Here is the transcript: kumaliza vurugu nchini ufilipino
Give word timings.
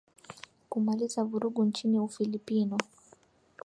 kumaliza 0.69 1.23
vurugu 1.23 1.65
nchini 1.65 1.99
ufilipino 1.99 2.77